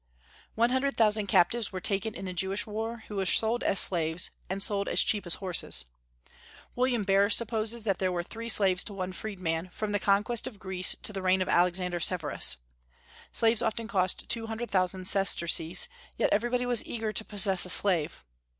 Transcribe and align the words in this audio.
One 0.55 0.71
hundred 0.71 0.97
thousand 0.97 1.27
captives 1.27 1.71
were 1.71 1.79
taken 1.79 2.15
in 2.15 2.25
the 2.25 2.33
Jewish 2.33 2.65
war, 2.65 3.03
who 3.07 3.17
were 3.17 3.25
sold 3.27 3.61
as 3.61 3.79
slaves, 3.79 4.31
and 4.49 4.63
sold 4.63 4.87
as 4.87 5.03
cheap 5.03 5.27
as 5.27 5.35
horses. 5.35 5.85
William 6.75 7.03
Blair 7.03 7.29
supposes 7.29 7.83
that 7.83 7.99
there 7.99 8.11
were 8.11 8.23
three 8.23 8.49
slaves 8.49 8.83
to 8.85 8.95
one 8.95 9.11
freeman, 9.11 9.69
from 9.69 9.91
the 9.91 9.99
conquest 9.99 10.47
of 10.47 10.57
Greece 10.57 10.95
to 11.03 11.13
the 11.13 11.21
reign 11.21 11.39
of 11.39 11.49
Alexander 11.49 11.99
Severus. 11.99 12.57
Slaves 13.31 13.61
often 13.61 13.87
cost 13.87 14.27
two 14.27 14.47
hundred 14.47 14.71
thousand 14.71 15.05
sesterces, 15.07 15.87
yet 16.17 16.33
everybody 16.33 16.65
was 16.65 16.83
eager 16.83 17.13
to 17.13 17.23
possess 17.23 17.63
a 17.63 17.69
slave. 17.69 18.25